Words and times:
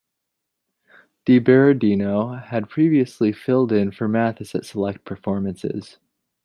DiBerardino 1.27 2.43
had 2.45 2.69
previously 2.71 3.31
filled 3.31 3.71
in 3.71 3.91
for 3.91 4.07
Mathis 4.07 4.55
at 4.55 4.65
select 4.65 5.05
performances. 5.05 5.99